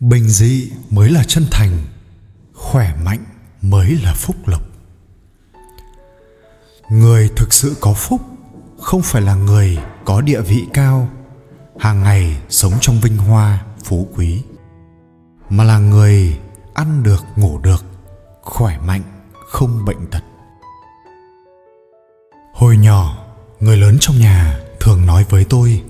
bình 0.00 0.28
dị 0.28 0.70
mới 0.90 1.10
là 1.10 1.24
chân 1.24 1.46
thành, 1.50 1.78
khỏe 2.54 2.94
mạnh 3.04 3.24
mới 3.62 3.90
là 4.02 4.14
phúc 4.14 4.36
lộc. 4.46 4.62
Người 6.90 7.30
thực 7.36 7.52
sự 7.52 7.76
có 7.80 7.94
phúc 7.94 8.20
không 8.80 9.02
phải 9.02 9.22
là 9.22 9.34
người 9.34 9.78
có 10.04 10.20
địa 10.20 10.40
vị 10.40 10.66
cao, 10.74 11.08
hàng 11.78 12.02
ngày 12.02 12.36
sống 12.48 12.72
trong 12.80 13.00
vinh 13.00 13.16
hoa, 13.16 13.64
phú 13.84 14.08
quý, 14.14 14.42
mà 15.50 15.64
là 15.64 15.78
người 15.78 16.38
ăn 16.74 17.02
được, 17.02 17.24
ngủ 17.36 17.58
được, 17.58 17.84
khỏe 18.42 18.78
mạnh, 18.78 19.02
không 19.48 19.84
bệnh 19.84 20.06
tật. 20.10 20.22
Hồi 22.54 22.76
nhỏ, 22.76 23.26
người 23.60 23.76
lớn 23.76 23.96
trong 24.00 24.18
nhà 24.18 24.60
thường 24.80 25.06
nói 25.06 25.24
với 25.28 25.44
tôi, 25.44 25.82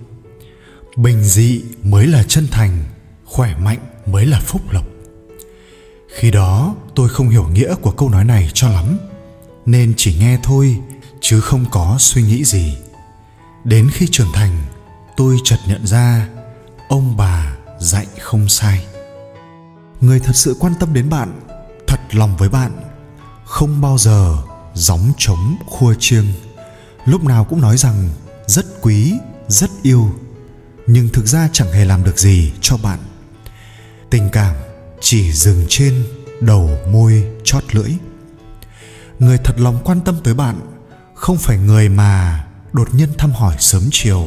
bình 0.97 1.25
dị 1.25 1.63
mới 1.83 2.07
là 2.07 2.23
chân 2.29 2.47
thành, 2.51 2.85
khỏe 3.25 3.57
mạnh 3.59 3.79
mới 4.13 4.27
là 4.27 4.41
phúc 4.41 4.63
lộc. 4.71 4.85
Khi 6.17 6.31
đó, 6.31 6.75
tôi 6.95 7.09
không 7.09 7.29
hiểu 7.29 7.49
nghĩa 7.49 7.75
của 7.75 7.91
câu 7.91 8.09
nói 8.09 8.25
này 8.25 8.51
cho 8.55 8.69
lắm, 8.69 8.99
nên 9.67 9.95
chỉ 9.97 10.17
nghe 10.19 10.39
thôi, 10.43 10.79
chứ 11.21 11.41
không 11.41 11.65
có 11.71 11.97
suy 11.99 12.23
nghĩ 12.23 12.45
gì. 12.45 12.77
Đến 13.65 13.91
khi 13.93 14.07
trưởng 14.11 14.33
thành, 14.35 14.57
tôi 15.17 15.37
chợt 15.45 15.59
nhận 15.67 15.87
ra 15.87 16.29
ông 16.89 17.17
bà 17.17 17.57
dạy 17.81 18.07
không 18.21 18.49
sai. 18.49 18.87
Người 20.01 20.21
thật 20.21 20.37
sự 20.37 20.57
quan 20.61 20.75
tâm 20.81 20.95
đến 20.95 21.11
bạn, 21.11 21.41
thật 21.87 22.01
lòng 22.13 22.37
với 22.37 22.49
bạn, 22.49 22.73
không 23.45 23.81
bao 23.81 23.99
giờ 23.99 24.37
gióng 24.75 25.13
trống 25.19 25.57
khua 25.67 25.95
chiêng. 25.99 26.27
Lúc 27.05 27.25
nào 27.25 27.45
cũng 27.45 27.61
nói 27.61 27.77
rằng 27.77 28.09
rất 28.47 28.67
quý, 28.83 29.15
rất 29.49 29.71
yêu, 29.83 30.11
nhưng 30.87 31.09
thực 31.09 31.27
ra 31.27 31.49
chẳng 31.53 31.73
hề 31.73 31.85
làm 31.85 32.05
được 32.05 32.19
gì 32.19 32.53
cho 32.61 32.77
bạn 32.77 32.99
tình 34.11 34.29
cảm 34.33 34.55
chỉ 35.01 35.33
dừng 35.33 35.65
trên 35.69 36.05
đầu 36.41 36.79
môi 36.93 37.25
chót 37.45 37.75
lưỡi. 37.75 37.91
Người 39.19 39.39
thật 39.45 39.55
lòng 39.61 39.79
quan 39.85 40.01
tâm 40.01 40.17
tới 40.25 40.35
bạn 40.35 40.61
không 41.15 41.37
phải 41.37 41.59
người 41.59 41.89
mà 41.89 42.45
đột 42.73 42.95
nhiên 42.95 43.09
thăm 43.19 43.31
hỏi 43.31 43.57
sớm 43.59 43.83
chiều, 43.93 44.27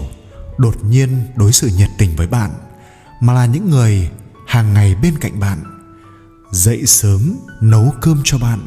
đột 0.58 0.84
nhiên 0.84 1.28
đối 1.36 1.52
xử 1.52 1.68
nhiệt 1.68 1.90
tình 1.98 2.16
với 2.16 2.28
bạn, 2.28 2.52
mà 3.20 3.34
là 3.34 3.46
những 3.46 3.70
người 3.70 4.10
hàng 4.48 4.74
ngày 4.74 4.96
bên 4.96 5.18
cạnh 5.18 5.40
bạn, 5.40 5.64
dậy 6.52 6.86
sớm 6.86 7.36
nấu 7.62 7.94
cơm 8.02 8.22
cho 8.24 8.38
bạn, 8.38 8.60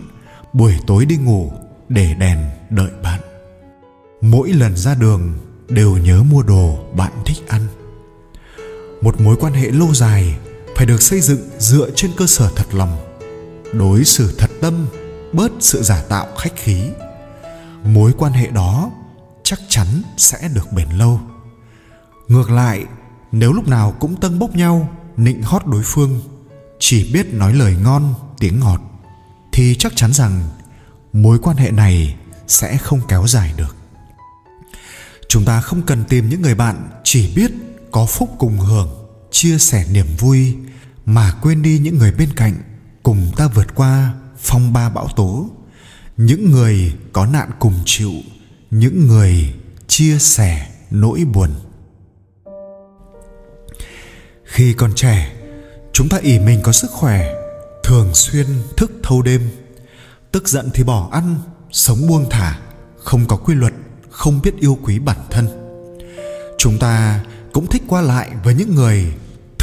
buổi 0.53 0.75
tối 0.87 1.05
đi 1.05 1.17
ngủ 1.17 1.53
để 1.89 2.15
đèn 2.15 2.39
đợi 2.71 2.91
bạn. 3.03 3.21
Mỗi 4.21 4.53
lần 4.53 4.77
ra 4.77 4.95
đường 4.95 5.39
đều 5.69 5.97
nhớ 5.97 6.23
mua 6.23 6.43
đồ 6.43 6.79
bạn 6.97 7.13
thích 7.27 7.49
ăn. 7.49 7.67
Một 9.03 9.21
mối 9.21 9.37
quan 9.41 9.53
hệ 9.53 9.71
lâu 9.71 9.95
dài 9.95 10.39
phải 10.77 10.87
được 10.87 11.03
xây 11.03 11.21
dựng 11.21 11.51
dựa 11.59 11.91
trên 11.97 12.11
cơ 12.17 12.27
sở 12.27 12.51
thật 12.57 12.75
lòng, 12.75 12.97
đối 13.73 14.05
xử 14.05 14.35
thật 14.39 14.51
tâm 14.61 14.87
bớt 15.33 15.53
sự 15.61 15.83
giả 15.83 16.03
tạo 16.09 16.27
khách 16.39 16.57
khí. 16.57 16.91
Mối 17.85 18.13
quan 18.19 18.33
hệ 18.33 18.47
đó 18.47 18.91
chắc 19.43 19.61
chắn 19.69 19.87
sẽ 20.17 20.49
được 20.55 20.73
bền 20.73 20.89
lâu. 20.89 21.21
Ngược 22.29 22.51
lại, 22.51 22.85
nếu 23.33 23.53
lúc 23.53 23.69
nào 23.69 23.95
cũng 24.01 24.21
tâng 24.21 24.39
bốc 24.39 24.57
nhau, 24.57 24.89
nịnh 25.17 25.43
hót 25.43 25.67
đối 25.67 25.83
phương, 25.85 26.21
chỉ 26.79 27.13
biết 27.13 27.27
nói 27.35 27.55
lời 27.55 27.77
ngon, 27.83 28.15
tiếng 28.39 28.61
ngọt, 28.61 28.81
thì 29.53 29.77
chắc 29.79 29.93
chắn 29.97 30.13
rằng 30.13 30.43
mối 31.13 31.39
quan 31.39 31.57
hệ 31.57 31.71
này 31.71 32.17
sẽ 32.47 32.77
không 32.77 33.01
kéo 33.09 33.27
dài 33.27 33.55
được. 33.57 33.77
Chúng 35.29 35.45
ta 35.45 35.61
không 35.61 35.83
cần 35.83 36.05
tìm 36.05 36.29
những 36.29 36.43
người 36.43 36.55
bạn 36.55 36.89
chỉ 37.05 37.33
biết 37.37 37.51
có 37.91 38.07
phúc 38.07 38.31
cùng 38.39 38.59
hưởng 38.59 39.04
chia 39.35 39.59
sẻ 39.59 39.85
niềm 39.91 40.07
vui 40.19 40.55
mà 41.07 41.33
quên 41.43 41.63
đi 41.63 41.79
những 41.79 41.99
người 41.99 42.13
bên 42.13 42.29
cạnh 42.37 42.55
cùng 43.03 43.33
ta 43.37 43.49
vượt 43.49 43.75
qua 43.75 44.15
phong 44.39 44.73
ba 44.73 44.91
bão 44.91 45.09
tố. 45.17 45.51
Những 46.17 46.51
người 46.51 46.93
có 47.13 47.27
nạn 47.27 47.51
cùng 47.59 47.75
chịu, 47.85 48.13
những 48.71 49.07
người 49.07 49.55
chia 49.87 50.19
sẻ 50.19 50.69
nỗi 50.91 51.25
buồn. 51.25 51.51
Khi 54.45 54.73
còn 54.73 54.95
trẻ, 54.95 55.33
chúng 55.93 56.09
ta 56.09 56.17
ỉ 56.17 56.39
mình 56.39 56.61
có 56.63 56.73
sức 56.73 56.91
khỏe, 56.91 57.35
thường 57.85 58.15
xuyên 58.15 58.47
thức 58.77 58.93
thâu 59.03 59.23
đêm. 59.23 59.51
Tức 60.33 60.49
giận 60.49 60.71
thì 60.75 60.85
bỏ 60.85 61.09
ăn, 61.13 61.39
sống 61.71 62.07
buông 62.09 62.27
thả, 62.31 62.59
không 62.99 63.27
có 63.29 63.37
quy 63.37 63.55
luật, 63.55 63.73
không 64.11 64.43
biết 64.43 64.55
yêu 64.61 64.79
quý 64.83 64.99
bản 64.99 65.19
thân. 65.31 65.49
Chúng 66.59 66.79
ta 66.79 67.25
cũng 67.53 67.67
thích 67.67 67.83
qua 67.89 68.01
lại 68.01 68.31
với 68.45 68.55
những 68.55 68.75
người 68.75 69.15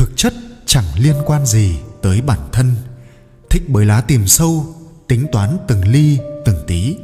thực 0.02 0.18
chất 0.18 0.34
chẳng 0.66 0.86
liên 0.96 1.16
quan 1.26 1.46
gì 1.46 1.76
tới 2.02 2.22
bản 2.22 2.40
thân. 2.52 2.76
Thích 3.50 3.70
bới 3.70 3.86
lá 3.86 4.02
tìm 4.02 4.28
sâu, 4.28 4.76
tính 5.08 5.28
toán 5.32 5.58
từng 5.68 5.88
ly, 5.88 6.20
từng 6.46 6.64
tí. 6.68 6.98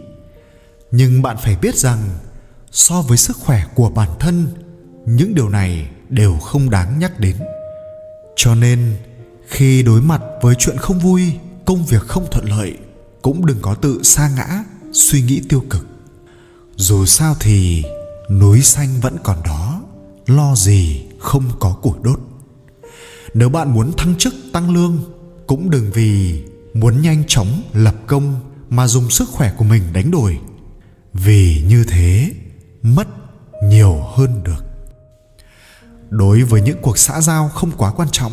Nhưng 0.92 1.22
bạn 1.22 1.38
phải 1.44 1.56
biết 1.56 1.76
rằng, 1.76 2.00
so 2.72 3.02
với 3.02 3.18
sức 3.18 3.38
khỏe 3.38 3.64
của 3.76 3.90
bản 3.90 4.10
thân, 4.20 4.48
những 5.06 5.36
điều 5.36 5.50
này 5.50 5.90
đều 6.10 6.38
không 6.38 6.70
đáng 6.70 7.00
nhắc 7.00 7.20
đến. 7.20 7.36
Cho 8.36 8.56
nên, 8.56 8.98
khi 9.48 9.84
đối 9.84 10.02
mặt 10.02 10.22
với 10.42 10.56
chuyện 10.60 10.78
không 10.78 11.00
vui, 11.00 11.34
công 11.66 11.86
việc 11.86 12.02
không 12.02 12.28
thuận 12.32 12.46
lợi, 12.46 12.78
cũng 13.22 13.46
đừng 13.46 13.60
có 13.62 13.76
tự 13.76 14.04
sa 14.04 14.30
ngã, 14.30 14.64
suy 14.94 15.22
nghĩ 15.22 15.42
tiêu 15.50 15.64
cực. 15.70 15.88
Dù 16.76 17.06
sao 17.06 17.36
thì, 17.40 17.84
núi 18.30 18.62
xanh 18.62 19.00
vẫn 19.02 19.18
còn 19.24 19.38
đó, 19.44 19.82
lo 20.26 20.56
gì 20.56 21.06
không 21.20 21.44
có 21.60 21.74
củi 21.82 21.96
đốt 22.02 22.20
nếu 23.34 23.50
bạn 23.50 23.74
muốn 23.74 23.92
thăng 23.98 24.16
chức, 24.16 24.34
tăng 24.54 24.70
lương, 24.70 25.04
cũng 25.48 25.70
đừng 25.70 25.92
vì 25.92 26.44
muốn 26.74 27.02
nhanh 27.02 27.24
chóng, 27.28 27.62
lập 27.74 27.96
công 28.08 28.40
mà 28.70 28.88
dùng 28.88 29.10
sức 29.10 29.30
khỏe 29.30 29.52
của 29.58 29.64
mình 29.64 29.84
đánh 29.94 30.12
đổi. 30.12 30.40
Vì 31.14 31.64
như 31.68 31.84
thế, 31.84 32.32
mất 32.82 33.08
nhiều 33.64 34.02
hơn 34.16 34.44
được. 34.44 34.66
Đối 36.10 36.44
với 36.44 36.62
những 36.62 36.78
cuộc 36.82 36.98
xã 36.98 37.22
giao 37.22 37.50
không 37.50 37.72
quá 37.78 37.92
quan 37.92 38.10
trọng, 38.12 38.32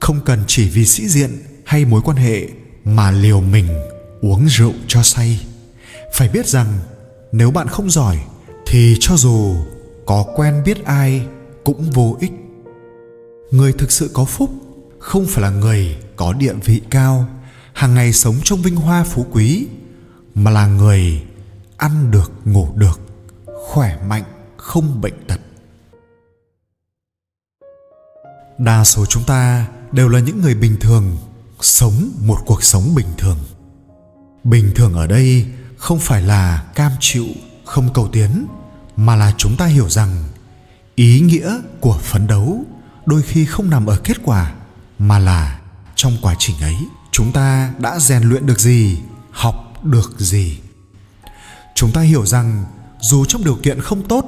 không 0.00 0.20
cần 0.24 0.44
chỉ 0.46 0.68
vì 0.68 0.86
sĩ 0.86 1.08
diện 1.08 1.30
hay 1.64 1.84
mối 1.84 2.00
quan 2.04 2.16
hệ 2.16 2.48
mà 2.84 3.10
liều 3.10 3.40
mình 3.40 3.68
uống 4.20 4.46
rượu 4.46 4.72
cho 4.86 5.02
say. 5.02 5.46
Phải 6.14 6.28
biết 6.28 6.46
rằng, 6.46 6.78
nếu 7.32 7.50
bạn 7.50 7.68
không 7.68 7.90
giỏi, 7.90 8.18
thì 8.66 8.96
cho 9.00 9.16
dù 9.16 9.56
có 10.06 10.24
quen 10.36 10.62
biết 10.64 10.84
ai, 10.84 11.26
cũng 11.64 11.90
vô 11.90 12.16
ích 12.20 12.32
người 13.50 13.72
thực 13.72 13.92
sự 13.92 14.10
có 14.12 14.24
phúc 14.24 14.50
không 14.98 15.26
phải 15.26 15.42
là 15.42 15.50
người 15.50 15.96
có 16.16 16.32
địa 16.32 16.52
vị 16.52 16.80
cao, 16.90 17.28
hàng 17.72 17.94
ngày 17.94 18.12
sống 18.12 18.36
trong 18.44 18.62
vinh 18.62 18.76
hoa 18.76 19.04
phú 19.04 19.26
quý, 19.32 19.66
mà 20.34 20.50
là 20.50 20.66
người 20.66 21.22
ăn 21.76 22.10
được, 22.10 22.32
ngủ 22.44 22.68
được, 22.74 23.00
khỏe 23.46 23.98
mạnh, 24.06 24.24
không 24.56 25.00
bệnh 25.00 25.26
tật. 25.26 25.40
Đa 28.58 28.84
số 28.84 29.06
chúng 29.06 29.24
ta 29.24 29.66
đều 29.92 30.08
là 30.08 30.20
những 30.20 30.40
người 30.40 30.54
bình 30.54 30.76
thường, 30.80 31.16
sống 31.60 32.10
một 32.20 32.38
cuộc 32.46 32.62
sống 32.62 32.94
bình 32.94 33.08
thường. 33.18 33.38
Bình 34.44 34.72
thường 34.74 34.94
ở 34.94 35.06
đây 35.06 35.46
không 35.76 35.98
phải 35.98 36.22
là 36.22 36.64
cam 36.74 36.92
chịu, 37.00 37.26
không 37.64 37.88
cầu 37.94 38.08
tiến, 38.12 38.46
mà 38.96 39.16
là 39.16 39.34
chúng 39.38 39.56
ta 39.56 39.66
hiểu 39.66 39.88
rằng 39.88 40.24
ý 40.94 41.20
nghĩa 41.20 41.60
của 41.80 41.98
phấn 42.02 42.26
đấu 42.26 42.64
đôi 43.06 43.22
khi 43.22 43.44
không 43.44 43.70
nằm 43.70 43.86
ở 43.86 43.96
kết 44.04 44.16
quả, 44.24 44.52
mà 44.98 45.18
là 45.18 45.60
trong 45.94 46.16
quá 46.22 46.34
trình 46.38 46.56
ấy, 46.60 46.76
chúng 47.10 47.32
ta 47.32 47.72
đã 47.78 47.98
rèn 47.98 48.22
luyện 48.22 48.46
được 48.46 48.60
gì, 48.60 48.98
học 49.30 49.84
được 49.84 50.14
gì. 50.18 50.58
Chúng 51.74 51.92
ta 51.92 52.00
hiểu 52.00 52.26
rằng 52.26 52.64
dù 53.00 53.24
trong 53.24 53.44
điều 53.44 53.58
kiện 53.62 53.80
không 53.80 54.08
tốt 54.08 54.24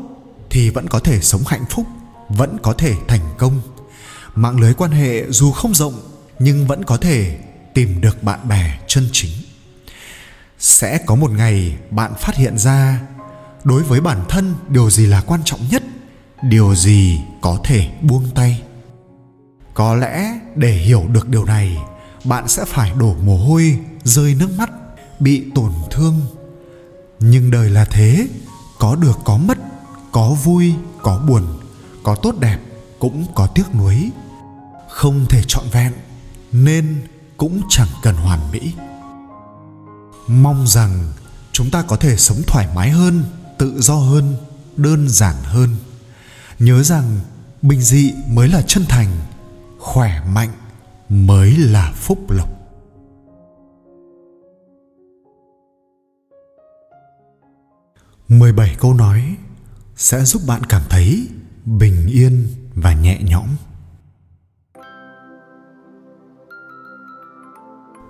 thì 0.50 0.70
vẫn 0.70 0.88
có 0.88 1.00
thể 1.00 1.20
sống 1.20 1.42
hạnh 1.46 1.64
phúc, 1.70 1.86
vẫn 2.28 2.56
có 2.62 2.72
thể 2.72 2.94
thành 3.08 3.34
công. 3.38 3.60
Mạng 4.34 4.60
lưới 4.60 4.74
quan 4.74 4.90
hệ 4.90 5.30
dù 5.30 5.52
không 5.52 5.74
rộng, 5.74 6.00
nhưng 6.38 6.66
vẫn 6.66 6.84
có 6.84 6.96
thể 6.96 7.38
tìm 7.74 8.00
được 8.00 8.22
bạn 8.22 8.48
bè 8.48 8.78
chân 8.86 9.08
chính. 9.12 9.30
Sẽ 10.58 10.98
có 10.98 11.14
một 11.14 11.30
ngày 11.30 11.76
bạn 11.90 12.12
phát 12.20 12.36
hiện 12.36 12.58
ra, 12.58 13.00
đối 13.64 13.82
với 13.82 14.00
bản 14.00 14.24
thân 14.28 14.54
điều 14.68 14.90
gì 14.90 15.06
là 15.06 15.20
quan 15.20 15.40
trọng 15.44 15.60
nhất, 15.70 15.82
điều 16.42 16.74
gì 16.74 17.20
có 17.40 17.60
thể 17.64 17.88
buông 18.02 18.30
tay 18.34 18.62
có 19.78 19.94
lẽ 19.94 20.38
để 20.54 20.72
hiểu 20.72 21.04
được 21.08 21.28
điều 21.28 21.44
này, 21.44 21.78
bạn 22.24 22.48
sẽ 22.48 22.64
phải 22.64 22.92
đổ 22.98 23.14
mồ 23.14 23.36
hôi, 23.36 23.78
rơi 24.04 24.34
nước 24.34 24.58
mắt, 24.58 24.70
bị 25.20 25.44
tổn 25.54 25.72
thương. 25.90 26.20
Nhưng 27.20 27.50
đời 27.50 27.70
là 27.70 27.84
thế, 27.84 28.28
có 28.78 28.96
được 28.96 29.18
có 29.24 29.36
mất, 29.36 29.58
có 30.12 30.30
vui, 30.30 30.74
có 31.02 31.18
buồn, 31.28 31.42
có 32.02 32.14
tốt 32.14 32.34
đẹp 32.40 32.58
cũng 32.98 33.26
có 33.34 33.46
tiếc 33.46 33.74
nuối. 33.74 34.10
Không 34.88 35.26
thể 35.28 35.42
trọn 35.46 35.64
vẹn, 35.72 35.92
nên 36.52 37.02
cũng 37.36 37.60
chẳng 37.70 37.88
cần 38.02 38.14
hoàn 38.14 38.50
mỹ. 38.52 38.72
Mong 40.26 40.66
rằng 40.66 41.12
chúng 41.52 41.70
ta 41.70 41.82
có 41.82 41.96
thể 41.96 42.16
sống 42.16 42.42
thoải 42.46 42.68
mái 42.74 42.90
hơn, 42.90 43.24
tự 43.58 43.80
do 43.80 43.94
hơn, 43.94 44.36
đơn 44.76 45.08
giản 45.08 45.36
hơn. 45.42 45.76
Nhớ 46.58 46.82
rằng 46.82 47.20
bình 47.62 47.82
dị 47.82 48.12
mới 48.28 48.48
là 48.48 48.62
chân 48.62 48.84
thành 48.88 49.08
khỏe 49.88 50.20
mạnh 50.34 50.52
mới 51.08 51.56
là 51.56 51.92
phúc 51.96 52.30
lộc 52.30 52.48
17 58.28 58.76
câu 58.80 58.94
nói 58.94 59.36
sẽ 59.96 60.24
giúp 60.24 60.42
bạn 60.46 60.62
cảm 60.68 60.82
thấy 60.88 61.28
bình 61.64 62.06
yên 62.06 62.48
và 62.74 62.92
nhẹ 62.92 63.20
nhõm. 63.22 63.48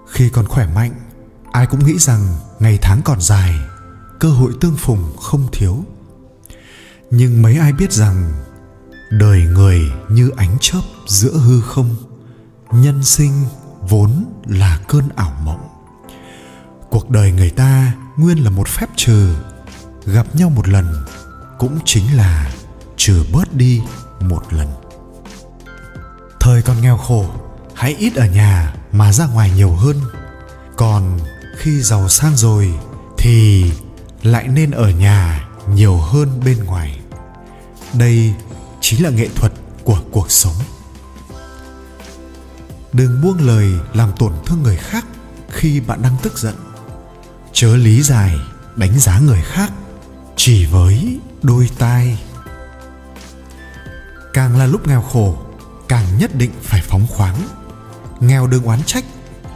Khi 0.08 0.30
còn 0.30 0.46
khỏe 0.46 0.66
mạnh, 0.74 0.92
ai 1.52 1.66
cũng 1.66 1.84
nghĩ 1.84 1.98
rằng 1.98 2.20
ngày 2.58 2.78
tháng 2.82 3.00
còn 3.04 3.20
dài, 3.20 3.54
cơ 4.20 4.28
hội 4.28 4.52
tương 4.60 4.76
phùng 4.76 5.16
không 5.16 5.48
thiếu. 5.52 5.84
Nhưng 7.10 7.42
mấy 7.42 7.56
ai 7.56 7.72
biết 7.72 7.92
rằng 7.92 8.32
đời 9.10 9.42
người 9.42 9.92
như 10.08 10.30
ánh 10.36 10.56
chớp 10.60 10.80
giữa 11.06 11.32
hư 11.32 11.60
không, 11.60 11.96
nhân 12.72 13.04
sinh 13.04 13.32
vốn 13.88 14.24
là 14.46 14.80
cơn 14.88 15.08
ảo 15.16 15.36
mộng. 15.42 15.68
Cuộc 16.90 17.10
đời 17.10 17.32
người 17.32 17.50
ta 17.50 17.92
nguyên 18.16 18.44
là 18.44 18.50
một 18.50 18.68
phép 18.68 18.86
trừ 18.96 19.34
gặp 20.06 20.26
nhau 20.36 20.50
một 20.50 20.68
lần 20.68 21.04
cũng 21.58 21.78
chính 21.84 22.16
là 22.16 22.52
trừ 22.96 23.24
bớt 23.32 23.54
đi 23.54 23.82
một 24.20 24.52
lần. 24.52 24.68
Thời 26.40 26.62
còn 26.62 26.80
nghèo 26.80 26.96
khổ 26.96 27.26
hãy 27.74 27.94
ít 27.98 28.14
ở 28.14 28.26
nhà 28.26 28.74
mà 28.92 29.12
ra 29.12 29.26
ngoài 29.26 29.50
nhiều 29.56 29.70
hơn. 29.70 29.96
Còn 30.76 31.18
khi 31.56 31.80
giàu 31.82 32.08
sang 32.08 32.36
rồi 32.36 32.74
thì 33.18 33.64
lại 34.22 34.48
nên 34.48 34.70
ở 34.70 34.90
nhà 34.90 35.48
nhiều 35.74 35.96
hơn 35.96 36.40
bên 36.44 36.64
ngoài. 36.64 37.00
Đây 37.92 38.34
chính 38.88 39.04
là 39.04 39.10
nghệ 39.10 39.28
thuật 39.34 39.52
của 39.84 40.00
cuộc 40.10 40.30
sống. 40.30 40.54
Đừng 42.92 43.20
buông 43.22 43.38
lời 43.40 43.72
làm 43.94 44.12
tổn 44.18 44.32
thương 44.46 44.62
người 44.62 44.76
khác 44.76 45.06
khi 45.50 45.80
bạn 45.80 46.02
đang 46.02 46.16
tức 46.22 46.38
giận. 46.38 46.54
Chớ 47.52 47.76
lý 47.76 48.02
giải, 48.02 48.36
đánh 48.76 48.98
giá 48.98 49.18
người 49.18 49.42
khác 49.42 49.72
chỉ 50.36 50.66
với 50.66 51.18
đôi 51.42 51.70
tai. 51.78 52.18
Càng 54.32 54.58
là 54.58 54.66
lúc 54.66 54.86
nghèo 54.86 55.02
khổ, 55.02 55.38
càng 55.88 56.18
nhất 56.18 56.34
định 56.34 56.52
phải 56.62 56.82
phóng 56.82 57.06
khoáng. 57.06 57.48
Nghèo 58.20 58.46
đừng 58.46 58.64
oán 58.64 58.82
trách, 58.86 59.04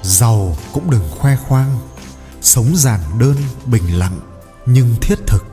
giàu 0.03 0.57
cũng 0.73 0.91
đừng 0.91 1.09
khoe 1.11 1.37
khoang. 1.37 1.79
Sống 2.43 2.77
giản 2.77 3.01
đơn, 3.19 3.37
bình 3.67 3.99
lặng, 3.99 4.21
nhưng 4.67 4.95
thiết 5.01 5.19
thực. 5.27 5.45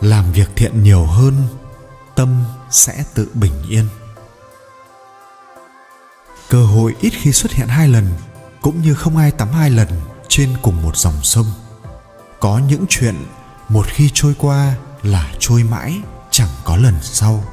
Làm 0.00 0.32
việc 0.32 0.50
thiện 0.56 0.82
nhiều 0.82 1.06
hơn 1.06 1.34
tâm 2.16 2.44
sẽ 2.70 3.04
tự 3.14 3.28
bình 3.34 3.62
yên. 3.68 3.88
Cơ 6.48 6.64
hội 6.64 6.94
ít 7.00 7.10
khi 7.10 7.32
xuất 7.32 7.52
hiện 7.52 7.68
hai 7.68 7.88
lần, 7.88 8.08
cũng 8.62 8.82
như 8.82 8.94
không 8.94 9.16
ai 9.16 9.30
tắm 9.30 9.48
hai 9.52 9.70
lần 9.70 9.88
trên 10.28 10.56
cùng 10.62 10.82
một 10.82 10.96
dòng 10.96 11.22
sông. 11.22 11.46
Có 12.40 12.58
những 12.68 12.84
chuyện 12.88 13.14
một 13.68 13.86
khi 13.86 14.10
trôi 14.14 14.34
qua 14.38 14.74
là 15.02 15.32
trôi 15.38 15.62
mãi, 15.62 16.00
chẳng 16.30 16.48
có 16.64 16.76
lần 16.76 16.94
sau. 17.02 17.44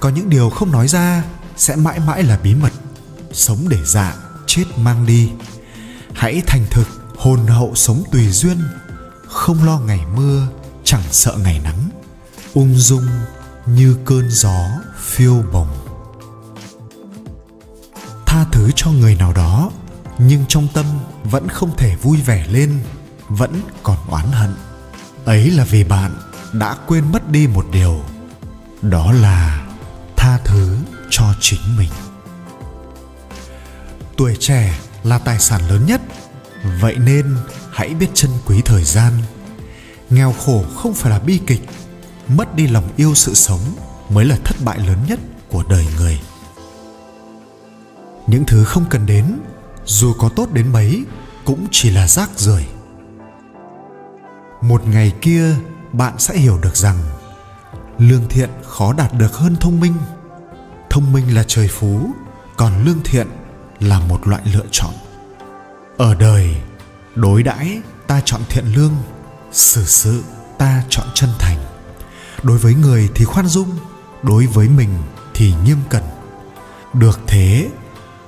Có 0.00 0.08
những 0.08 0.30
điều 0.30 0.50
không 0.50 0.72
nói 0.72 0.88
ra 0.88 1.24
sẽ 1.56 1.76
mãi 1.76 2.00
mãi 2.00 2.22
là 2.22 2.38
bí 2.42 2.54
mật. 2.54 2.72
Sống 3.32 3.68
để 3.68 3.78
dạ 3.84 4.14
chết 4.46 4.64
mang 4.76 5.06
đi. 5.06 5.30
Hãy 6.14 6.42
thành 6.46 6.66
thực, 6.70 6.88
hồn 7.16 7.46
hậu 7.46 7.74
sống 7.74 8.02
tùy 8.12 8.30
duyên. 8.30 8.58
Không 9.28 9.64
lo 9.64 9.78
ngày 9.78 10.00
mưa, 10.14 10.46
chẳng 10.84 11.02
sợ 11.10 11.36
ngày 11.42 11.60
nắng. 11.64 11.90
Ung 12.54 12.74
dung 12.74 13.06
như 13.66 13.96
cơn 14.04 14.30
gió 14.30 14.68
phiêu 14.96 15.42
bồng 15.52 15.84
tha 18.34 18.44
thứ 18.52 18.70
cho 18.76 18.90
người 18.90 19.14
nào 19.14 19.32
đó, 19.32 19.70
nhưng 20.18 20.44
trong 20.48 20.68
tâm 20.74 20.86
vẫn 21.24 21.48
không 21.48 21.76
thể 21.76 21.96
vui 21.96 22.20
vẻ 22.20 22.46
lên, 22.50 22.80
vẫn 23.28 23.60
còn 23.82 23.96
oán 24.08 24.32
hận. 24.32 24.54
Ấy 25.24 25.50
là 25.50 25.64
vì 25.64 25.84
bạn 25.84 26.14
đã 26.52 26.76
quên 26.86 27.12
mất 27.12 27.30
đi 27.30 27.46
một 27.46 27.66
điều, 27.72 28.00
đó 28.82 29.12
là 29.12 29.66
tha 30.16 30.38
thứ 30.44 30.76
cho 31.10 31.24
chính 31.40 31.60
mình. 31.78 31.90
Tuổi 34.16 34.36
trẻ 34.40 34.78
là 35.04 35.18
tài 35.18 35.40
sản 35.40 35.68
lớn 35.68 35.86
nhất, 35.86 36.00
vậy 36.80 36.96
nên 36.96 37.36
hãy 37.72 37.94
biết 37.94 38.08
trân 38.14 38.30
quý 38.46 38.62
thời 38.64 38.84
gian. 38.84 39.12
Nghèo 40.10 40.32
khổ 40.32 40.64
không 40.76 40.94
phải 40.94 41.10
là 41.10 41.18
bi 41.18 41.40
kịch 41.46 41.66
mất 42.28 42.54
đi 42.54 42.66
lòng 42.66 42.88
yêu 42.96 43.14
sự 43.14 43.34
sống 43.34 43.60
mới 44.08 44.24
là 44.24 44.36
thất 44.44 44.56
bại 44.64 44.78
lớn 44.78 44.98
nhất 45.08 45.20
của 45.48 45.64
đời 45.68 45.86
người. 45.98 46.20
Những 48.26 48.44
thứ 48.44 48.64
không 48.64 48.84
cần 48.90 49.06
đến, 49.06 49.38
dù 49.84 50.14
có 50.18 50.28
tốt 50.28 50.52
đến 50.52 50.72
mấy, 50.72 51.04
cũng 51.44 51.66
chỉ 51.70 51.90
là 51.90 52.08
rác 52.08 52.30
rưởi. 52.36 52.66
Một 54.60 54.86
ngày 54.86 55.12
kia, 55.20 55.54
bạn 55.92 56.18
sẽ 56.18 56.36
hiểu 56.36 56.58
được 56.58 56.76
rằng, 56.76 56.98
lương 57.98 58.28
thiện 58.28 58.50
khó 58.62 58.92
đạt 58.92 59.14
được 59.14 59.34
hơn 59.34 59.56
thông 59.56 59.80
minh. 59.80 59.94
Thông 60.90 61.12
minh 61.12 61.34
là 61.34 61.44
trời 61.46 61.68
phú, 61.68 62.10
còn 62.56 62.84
lương 62.84 63.02
thiện 63.04 63.26
là 63.80 64.00
một 64.00 64.26
loại 64.26 64.42
lựa 64.52 64.66
chọn. 64.70 64.94
Ở 65.96 66.14
đời, 66.14 66.56
đối 67.14 67.42
đãi 67.42 67.80
ta 68.06 68.20
chọn 68.24 68.40
thiện 68.48 68.64
lương, 68.74 68.92
xử 69.52 69.84
sự 69.84 70.22
ta 70.58 70.84
chọn 70.88 71.06
chân 71.14 71.30
thành 71.38 71.63
đối 72.44 72.58
với 72.58 72.74
người 72.74 73.10
thì 73.14 73.24
khoan 73.24 73.46
dung, 73.46 73.70
đối 74.22 74.46
với 74.46 74.68
mình 74.68 74.90
thì 75.34 75.54
nghiêm 75.64 75.78
cẩn. 75.88 76.02
Được 76.92 77.20
thế, 77.26 77.68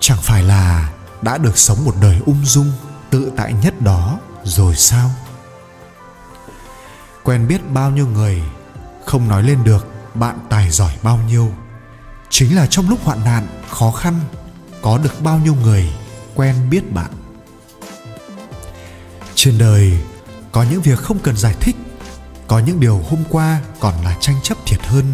chẳng 0.00 0.18
phải 0.22 0.42
là 0.42 0.92
đã 1.22 1.38
được 1.38 1.58
sống 1.58 1.84
một 1.84 1.94
đời 2.00 2.20
ung 2.26 2.44
dung, 2.44 2.72
tự 3.10 3.32
tại 3.36 3.54
nhất 3.62 3.80
đó 3.80 4.18
rồi 4.44 4.76
sao? 4.76 5.10
Quen 7.22 7.48
biết 7.48 7.60
bao 7.70 7.90
nhiêu 7.90 8.06
người, 8.06 8.42
không 9.04 9.28
nói 9.28 9.42
lên 9.42 9.64
được 9.64 9.86
bạn 10.14 10.38
tài 10.48 10.70
giỏi 10.70 10.92
bao 11.02 11.20
nhiêu. 11.28 11.52
Chính 12.30 12.56
là 12.56 12.66
trong 12.66 12.88
lúc 12.88 12.98
hoạn 13.04 13.24
nạn, 13.24 13.46
khó 13.70 13.90
khăn, 13.90 14.20
có 14.82 14.98
được 14.98 15.22
bao 15.22 15.38
nhiêu 15.38 15.54
người 15.54 15.90
quen 16.34 16.70
biết 16.70 16.92
bạn. 16.92 17.10
Trên 19.34 19.58
đời, 19.58 19.98
có 20.52 20.62
những 20.62 20.82
việc 20.82 20.98
không 20.98 21.18
cần 21.18 21.36
giải 21.36 21.54
thích 21.60 21.76
có 22.48 22.58
những 22.58 22.80
điều 22.80 23.02
hôm 23.10 23.24
qua 23.30 23.60
còn 23.80 23.94
là 24.04 24.16
tranh 24.20 24.36
chấp 24.42 24.58
thiệt 24.66 24.80
hơn, 24.82 25.04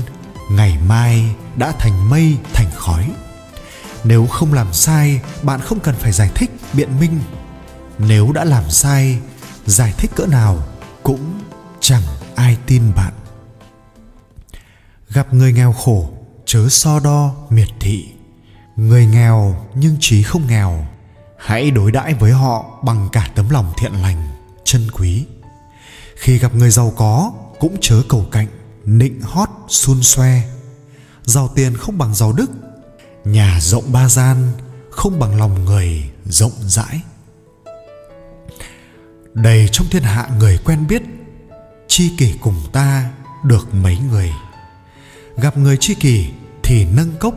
ngày 0.50 0.78
mai 0.88 1.34
đã 1.56 1.72
thành 1.78 2.10
mây, 2.10 2.36
thành 2.54 2.70
khói. 2.76 3.10
Nếu 4.04 4.26
không 4.26 4.52
làm 4.52 4.72
sai, 4.72 5.20
bạn 5.42 5.60
không 5.60 5.80
cần 5.80 5.94
phải 5.94 6.12
giải 6.12 6.30
thích, 6.34 6.50
biện 6.72 7.00
minh. 7.00 7.20
Nếu 7.98 8.32
đã 8.32 8.44
làm 8.44 8.70
sai, 8.70 9.18
giải 9.66 9.94
thích 9.98 10.10
cỡ 10.16 10.26
nào 10.26 10.62
cũng 11.02 11.40
chẳng 11.80 12.02
ai 12.34 12.56
tin 12.66 12.82
bạn. 12.96 13.12
Gặp 15.10 15.34
người 15.34 15.52
nghèo 15.52 15.72
khổ, 15.72 16.10
chớ 16.46 16.68
so 16.68 17.00
đo 17.00 17.34
miệt 17.50 17.68
thị. 17.80 18.08
Người 18.76 19.06
nghèo 19.06 19.66
nhưng 19.74 19.96
trí 20.00 20.22
không 20.22 20.46
nghèo, 20.46 20.86
hãy 21.38 21.70
đối 21.70 21.92
đãi 21.92 22.14
với 22.14 22.32
họ 22.32 22.64
bằng 22.82 23.08
cả 23.12 23.28
tấm 23.34 23.50
lòng 23.50 23.72
thiện 23.76 23.92
lành, 23.92 24.28
chân 24.64 24.90
quý 24.90 25.24
khi 26.22 26.38
gặp 26.38 26.54
người 26.54 26.70
giàu 26.70 26.92
có, 26.96 27.32
cũng 27.60 27.76
chớ 27.80 28.02
cầu 28.08 28.26
cạnh, 28.32 28.46
nịnh 28.84 29.20
hót, 29.20 29.48
xun 29.68 30.02
xoe. 30.02 30.42
Giàu 31.24 31.48
tiền 31.54 31.76
không 31.76 31.98
bằng 31.98 32.14
giàu 32.14 32.32
đức, 32.32 32.50
nhà 33.24 33.58
rộng 33.60 33.92
ba 33.92 34.08
gian 34.08 34.52
không 34.90 35.18
bằng 35.18 35.38
lòng 35.38 35.64
người 35.64 36.10
rộng 36.24 36.52
rãi. 36.60 37.00
Đầy 39.34 39.68
trong 39.72 39.86
thiên 39.90 40.02
hạ 40.02 40.28
người 40.38 40.58
quen 40.64 40.86
biết, 40.86 41.02
chi 41.88 42.12
kỷ 42.18 42.34
cùng 42.40 42.60
ta 42.72 43.10
được 43.44 43.74
mấy 43.74 43.98
người. 44.10 44.32
Gặp 45.36 45.56
người 45.56 45.76
chi 45.80 45.94
kỷ 45.94 46.26
thì 46.62 46.84
nâng 46.84 47.12
cốc, 47.20 47.34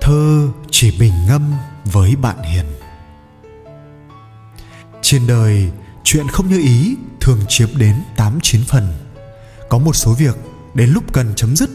thơ 0.00 0.48
chỉ 0.70 0.98
bình 0.98 1.14
ngâm 1.28 1.52
với 1.84 2.16
bạn 2.16 2.42
hiền. 2.42 2.66
Trên 5.02 5.26
đời 5.26 5.70
chuyện 6.12 6.28
không 6.28 6.48
như 6.48 6.60
ý 6.60 6.96
thường 7.20 7.40
chiếm 7.48 7.68
đến 7.78 7.94
tám 8.16 8.38
chín 8.42 8.64
phần. 8.64 8.92
Có 9.68 9.78
một 9.78 9.96
số 9.96 10.14
việc 10.14 10.36
đến 10.74 10.90
lúc 10.90 11.12
cần 11.12 11.32
chấm 11.36 11.56
dứt 11.56 11.70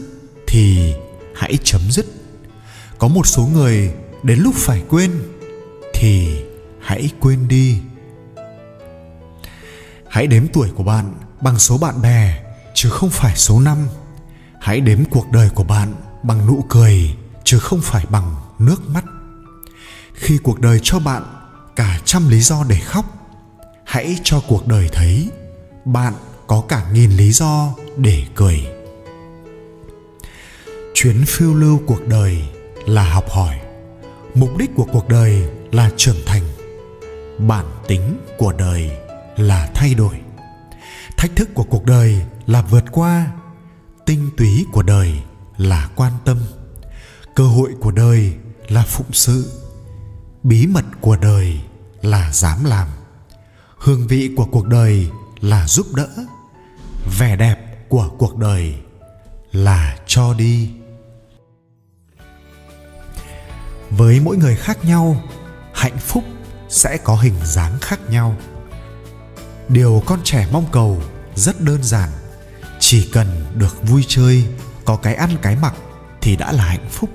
thì 0.46 0.94
hãy 1.34 1.58
chấm 1.64 1.80
dứt. 1.90 2.06
Có 2.98 3.08
một 3.08 3.26
số 3.26 3.46
người 3.46 3.94
đến 4.22 4.38
lúc 4.38 4.54
phải 4.54 4.82
quên 4.88 5.10
thì 5.94 6.42
hãy 6.80 7.10
quên 7.20 7.48
đi. 7.48 7.78
Hãy 10.08 10.26
đếm 10.26 10.46
tuổi 10.52 10.68
của 10.76 10.84
bạn 10.84 11.14
bằng 11.40 11.58
số 11.58 11.78
bạn 11.78 12.02
bè, 12.02 12.42
chứ 12.74 12.90
không 12.90 13.10
phải 13.10 13.36
số 13.36 13.60
năm. 13.60 13.88
Hãy 14.60 14.80
đếm 14.80 15.04
cuộc 15.10 15.30
đời 15.32 15.50
của 15.50 15.64
bạn 15.64 15.94
bằng 16.22 16.46
nụ 16.46 16.64
cười, 16.68 17.16
chứ 17.44 17.58
không 17.58 17.80
phải 17.82 18.06
bằng 18.10 18.34
nước 18.58 18.88
mắt. 18.88 19.04
Khi 20.14 20.38
cuộc 20.42 20.60
đời 20.60 20.80
cho 20.82 20.98
bạn 20.98 21.22
cả 21.76 22.00
trăm 22.04 22.28
lý 22.28 22.40
do 22.40 22.64
để 22.68 22.80
khóc 22.80 23.04
hãy 23.96 24.18
cho 24.24 24.40
cuộc 24.48 24.66
đời 24.66 24.88
thấy, 24.92 25.28
bạn 25.84 26.14
có 26.46 26.62
cả 26.68 26.86
nghìn 26.92 27.10
lý 27.10 27.32
do 27.32 27.74
để 27.96 28.24
cười. 28.34 28.66
Chuyến 30.94 31.24
phiêu 31.26 31.54
lưu 31.54 31.80
cuộc 31.86 32.06
đời 32.08 32.48
là 32.86 33.10
học 33.10 33.30
hỏi. 33.30 33.60
Mục 34.34 34.56
đích 34.58 34.70
của 34.76 34.86
cuộc 34.92 35.08
đời 35.08 35.48
là 35.72 35.90
trưởng 35.96 36.16
thành. 36.26 36.42
Bản 37.38 37.64
tính 37.88 38.16
của 38.38 38.52
đời 38.52 38.90
là 39.36 39.70
thay 39.74 39.94
đổi. 39.94 40.14
Thách 41.16 41.36
thức 41.36 41.48
của 41.54 41.64
cuộc 41.64 41.84
đời 41.84 42.24
là 42.46 42.62
vượt 42.62 42.84
qua. 42.90 43.26
Tinh 44.06 44.30
túy 44.36 44.66
của 44.72 44.82
đời 44.82 45.12
là 45.56 45.88
quan 45.96 46.12
tâm. 46.24 46.38
Cơ 47.34 47.44
hội 47.44 47.70
của 47.80 47.90
đời 47.90 48.32
là 48.68 48.82
phụng 48.82 49.12
sự. 49.12 49.62
Bí 50.42 50.66
mật 50.66 50.84
của 51.00 51.16
đời 51.16 51.60
là 52.02 52.32
dám 52.32 52.64
làm 52.64 52.88
hương 53.76 54.06
vị 54.06 54.30
của 54.36 54.44
cuộc 54.44 54.66
đời 54.66 55.08
là 55.40 55.66
giúp 55.66 55.94
đỡ, 55.94 56.08
vẻ 57.18 57.36
đẹp 57.36 57.88
của 57.88 58.10
cuộc 58.18 58.36
đời 58.36 58.74
là 59.52 59.98
cho 60.06 60.34
đi. 60.34 60.70
Với 63.90 64.20
mỗi 64.20 64.36
người 64.36 64.56
khác 64.56 64.84
nhau, 64.84 65.22
hạnh 65.74 65.98
phúc 65.98 66.24
sẽ 66.68 66.98
có 67.04 67.16
hình 67.16 67.34
dáng 67.44 67.78
khác 67.80 68.00
nhau. 68.10 68.36
Điều 69.68 70.02
con 70.06 70.20
trẻ 70.24 70.48
mong 70.52 70.66
cầu 70.72 71.02
rất 71.34 71.60
đơn 71.60 71.82
giản, 71.82 72.10
chỉ 72.80 73.08
cần 73.12 73.44
được 73.54 73.82
vui 73.82 74.04
chơi, 74.08 74.44
có 74.84 74.96
cái 74.96 75.14
ăn 75.14 75.30
cái 75.42 75.56
mặc 75.56 75.74
thì 76.20 76.36
đã 76.36 76.52
là 76.52 76.64
hạnh 76.64 76.88
phúc. 76.90 77.10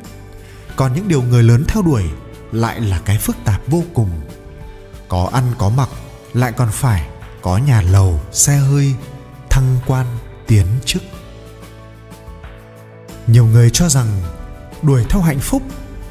Còn 0.75 0.93
những 0.93 1.07
điều 1.07 1.21
người 1.21 1.43
lớn 1.43 1.63
theo 1.67 1.83
đuổi 1.83 2.03
lại 2.51 2.81
là 2.81 3.01
cái 3.05 3.17
phức 3.17 3.35
tạp 3.45 3.61
vô 3.67 3.83
cùng. 3.93 4.09
Có 5.07 5.29
ăn 5.33 5.53
có 5.57 5.69
mặc 5.69 5.89
lại 6.33 6.51
còn 6.51 6.69
phải 6.71 7.07
có 7.41 7.57
nhà 7.57 7.81
lầu, 7.81 8.21
xe 8.31 8.57
hơi, 8.57 8.93
thăng 9.49 9.79
quan, 9.87 10.05
tiến 10.47 10.65
chức. 10.85 11.03
Nhiều 13.27 13.45
người 13.45 13.69
cho 13.69 13.89
rằng 13.89 14.07
đuổi 14.81 15.05
theo 15.09 15.21
hạnh 15.21 15.39
phúc 15.39 15.61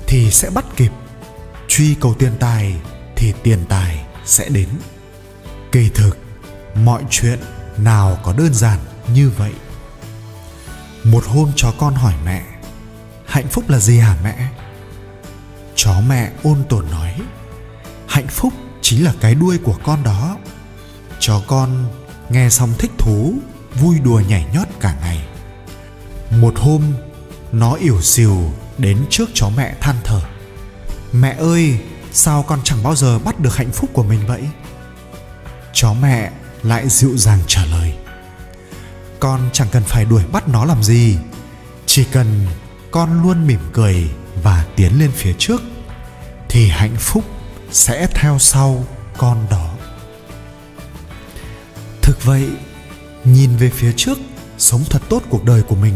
thì 0.07 0.31
sẽ 0.31 0.51
bắt 0.51 0.65
kịp, 0.77 0.93
truy 1.69 1.95
cầu 1.95 2.15
tiền 2.19 2.33
tài 2.41 2.77
thì 3.17 3.35
tiền 3.43 3.65
tài 3.69 4.05
sẽ 4.25 4.49
đến. 4.49 4.69
Kỳ 5.73 5.91
thực, 5.95 6.19
mọi 6.75 7.03
chuyện 7.11 7.39
nào 7.77 8.19
có 8.23 8.33
đơn 8.33 8.55
giản 8.55 8.79
như 9.15 9.31
vậy? 9.31 9.53
Một 11.05 11.25
hôm 11.25 11.53
chó 11.57 11.73
con 11.79 11.95
hỏi 11.95 12.15
mẹ, 12.25 12.43
hạnh 13.27 13.49
phúc 13.49 13.65
là 13.69 13.79
gì 13.79 13.99
hả 13.99 14.17
mẹ? 14.25 14.49
Chó 15.75 16.01
mẹ 16.09 16.31
ôn 16.43 16.65
tồn 16.69 16.91
nói, 16.91 17.15
hạnh 18.09 18.27
phúc 18.29 18.53
chính 18.91 19.05
là 19.05 19.13
cái 19.21 19.35
đuôi 19.35 19.59
của 19.59 19.77
con 19.85 20.03
đó. 20.03 20.37
Chó 21.21 21.43
con 21.47 21.87
nghe 22.29 22.51
xong 22.51 22.73
thích 22.79 22.91
thú, 22.99 23.35
vui 23.75 23.99
đùa 23.99 24.23
nhảy 24.29 24.47
nhót 24.55 24.69
cả 24.81 24.95
ngày. 25.01 25.27
Một 26.31 26.55
hôm, 26.59 26.83
nó 27.53 27.73
ỉu 27.73 28.03
xìu 28.03 28.53
đến 28.79 29.07
trước 29.11 29.31
chó 29.35 29.49
mẹ 29.57 29.75
than 29.81 29.97
thở. 30.05 30.21
Mẹ 31.13 31.37
ơi, 31.39 31.79
sao 32.13 32.43
con 32.43 32.61
chẳng 32.65 32.83
bao 32.83 32.97
giờ 32.97 33.19
bắt 33.19 33.41
được 33.41 33.57
hạnh 33.57 33.71
phúc 33.73 33.91
của 33.93 34.03
mình 34.03 34.27
vậy? 34.27 34.43
Chó 35.73 35.93
mẹ 35.93 36.31
lại 36.63 36.89
dịu 36.89 37.17
dàng 37.17 37.41
trả 37.47 37.65
lời. 37.65 37.95
Con 39.21 39.51
chẳng 39.53 39.69
cần 39.73 39.83
phải 39.83 40.05
đuổi 40.05 40.23
bắt 40.33 40.49
nó 40.49 40.65
làm 40.65 40.83
gì, 40.83 41.19
chỉ 41.87 42.05
cần 42.05 42.47
con 42.91 43.23
luôn 43.23 43.47
mỉm 43.47 43.61
cười 43.73 44.11
và 44.43 44.65
tiến 44.77 44.99
lên 44.99 45.13
phía 45.13 45.33
trước, 45.39 45.63
thì 46.49 46.69
hạnh 46.69 46.97
phúc 46.99 47.25
sẽ 47.73 48.07
theo 48.15 48.39
sau 48.39 48.85
con 49.17 49.47
đó. 49.51 49.71
Thực 52.03 52.25
vậy, 52.25 52.49
nhìn 53.25 53.57
về 53.57 53.71
phía 53.71 53.93
trước, 53.97 54.19
sống 54.59 54.83
thật 54.91 55.03
tốt 55.09 55.23
cuộc 55.31 55.45
đời 55.45 55.63
của 55.63 55.77
mình, 55.77 55.95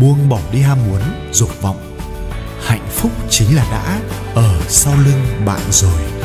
buông 0.00 0.28
bỏ 0.28 0.40
đi 0.52 0.60
ham 0.60 0.78
muốn, 0.88 1.00
dục 1.32 1.62
vọng, 1.62 1.98
hạnh 2.64 2.88
phúc 2.90 3.10
chính 3.30 3.56
là 3.56 3.66
đã 3.70 4.00
ở 4.34 4.60
sau 4.68 4.94
lưng 4.96 5.44
bạn 5.46 5.60
rồi. 5.70 6.17